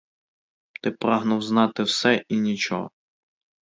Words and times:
Ти 0.81 0.91
прагнув 0.91 1.41
знати 1.41 1.83
все 1.83 2.23
і 2.29 2.37
нічого. 2.39 2.91